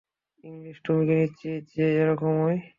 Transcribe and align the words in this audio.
English, 0.43 0.77
তুমি 0.85 1.01
কি 1.07 1.13
নিশ্চিত 1.15 1.61
যে, 1.73 1.85
এরকমই? 2.01 2.57